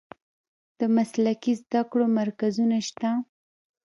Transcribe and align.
د 0.79 0.81
مسلکي 0.95 1.53
زده 1.61 1.81
کړو 1.91 2.05
مرکزونه 2.19 2.77
شته؟ 2.87 3.09